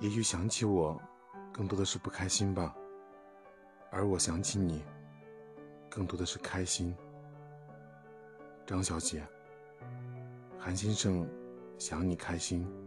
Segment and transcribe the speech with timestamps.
[0.00, 1.00] 也许想起我
[1.52, 2.74] 更多的是不开心吧。
[3.90, 4.84] 而我想起你
[5.88, 6.94] 更多的是开心。
[8.66, 9.24] 张小姐
[10.58, 11.26] 韩先生
[11.78, 12.85] 想你开心。